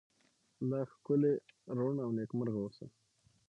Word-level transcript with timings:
لا 0.69 0.79
ښکلې، 0.91 1.33
ړون، 1.77 1.95
او 2.05 2.09
نکيمرغه 2.17 2.59
اوسه👏 2.61 2.87